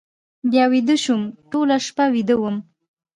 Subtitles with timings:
[0.51, 1.21] بیا ویده شوم،
[1.51, 2.57] ټوله شپه ویده وم.